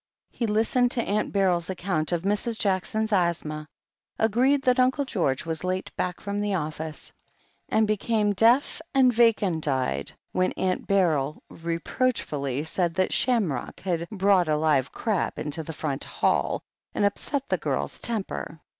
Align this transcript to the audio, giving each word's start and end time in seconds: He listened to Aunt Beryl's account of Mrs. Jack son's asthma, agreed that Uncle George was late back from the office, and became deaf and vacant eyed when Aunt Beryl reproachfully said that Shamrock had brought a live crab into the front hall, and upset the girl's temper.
He 0.31 0.47
listened 0.47 0.89
to 0.93 1.03
Aunt 1.03 1.31
Beryl's 1.31 1.69
account 1.69 2.11
of 2.11 2.23
Mrs. 2.23 2.57
Jack 2.57 2.85
son's 2.85 3.13
asthma, 3.13 3.67
agreed 4.17 4.63
that 4.63 4.79
Uncle 4.79 5.05
George 5.05 5.45
was 5.45 5.63
late 5.63 5.95
back 5.95 6.19
from 6.19 6.41
the 6.41 6.55
office, 6.55 7.11
and 7.69 7.85
became 7.85 8.33
deaf 8.33 8.81
and 8.95 9.13
vacant 9.13 9.67
eyed 9.67 10.11
when 10.31 10.53
Aunt 10.53 10.87
Beryl 10.87 11.43
reproachfully 11.51 12.63
said 12.63 12.95
that 12.95 13.13
Shamrock 13.13 13.81
had 13.81 14.09
brought 14.09 14.47
a 14.49 14.57
live 14.57 14.91
crab 14.91 15.37
into 15.37 15.61
the 15.61 15.71
front 15.71 16.03
hall, 16.03 16.63
and 16.95 17.05
upset 17.05 17.47
the 17.49 17.57
girl's 17.59 17.99
temper. 17.99 18.59